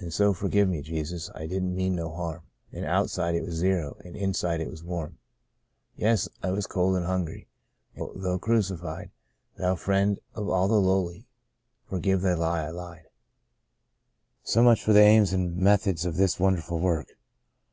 [0.00, 3.96] An' so fergive me, Jesus, I didn't mean no harm An' outside it was zero,
[4.04, 5.18] an' inside it was warm—
[5.96, 6.28] Yes!
[6.42, 7.48] 1 was cold and hungry,
[7.96, 8.12] an' oh.
[8.14, 9.10] Thou Crucified,
[9.56, 11.26] Thou Friend of all the lowly,
[11.90, 13.06] fergive the lie I lied."
[14.44, 17.16] So much for the aims and methods of this wonderful work.